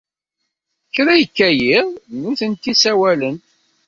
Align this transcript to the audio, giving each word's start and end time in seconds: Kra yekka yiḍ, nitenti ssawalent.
Kra 0.93 1.13
yekka 1.19 1.47
yiḍ, 1.59 1.87
nitenti 2.21 2.73
ssawalent. 2.75 3.45